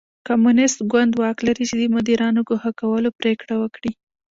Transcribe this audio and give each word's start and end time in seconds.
کمونېست 0.27 0.79
ګوند 0.91 1.13
واک 1.21 1.37
لري 1.47 1.63
چې 1.69 1.75
د 1.77 1.83
مدیرانو 1.95 2.41
د 2.43 2.45
ګوښه 2.49 2.71
کولو 2.79 3.09
پرېکړه 3.19 3.55
وکړي. 3.59 3.91